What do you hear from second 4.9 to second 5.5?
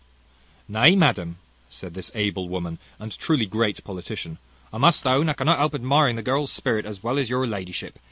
own I